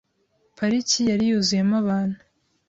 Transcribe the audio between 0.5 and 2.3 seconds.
Parike yari yuzuyemo abantu.